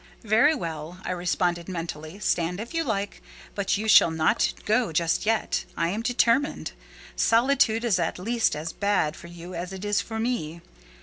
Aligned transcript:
"Very 0.23 0.55
well," 0.55 0.97
I 1.05 1.11
responded, 1.11 1.69
mentally, 1.69 2.17
"stand 2.17 2.59
if 2.59 2.73
you 2.73 2.83
like; 2.83 3.21
but 3.53 3.77
you 3.77 3.87
shall 3.87 4.09
not 4.09 4.51
go 4.65 4.91
just 4.91 5.27
yet, 5.27 5.63
I 5.77 5.89
am 5.89 6.01
determined: 6.01 6.71
solitude 7.15 7.85
is 7.85 7.99
at 7.99 8.17
least 8.17 8.55
as 8.55 8.73
bad 8.73 9.15
for 9.15 9.27
you 9.27 9.53
as 9.53 9.71
it 9.71 9.85
is 9.85 10.01
for 10.01 10.19
me. 10.19 10.61